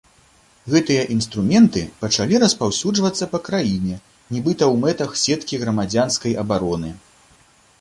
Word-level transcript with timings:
Гэтыя 0.75 1.01
інструменты 1.15 1.83
пачалі 2.03 2.39
распаўсюджвацца 2.43 3.27
па 3.33 3.41
краіне, 3.49 3.95
нібыта 4.37 4.63
ў 4.73 4.75
мэтах 4.87 5.09
сеткі 5.25 5.55
грамадзянскай 5.65 6.33
абароны. 6.47 6.91